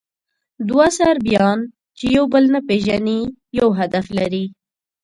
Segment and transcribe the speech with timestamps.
[0.67, 1.59] دوه صربیان،
[1.97, 3.19] چې یو بل نه پېژني،
[3.59, 4.45] یو هدف لري.